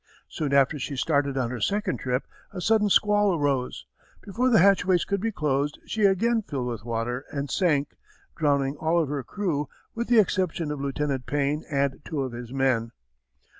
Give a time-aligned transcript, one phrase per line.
[0.27, 3.85] Soon after she started on her second trip a sudden squall arose.
[4.23, 7.95] Before the hatchways could be closed, she again filled with water and sank,
[8.35, 12.51] drowning all of her crew with the exception of Lieutenant Payne and two of his
[12.51, 12.93] men.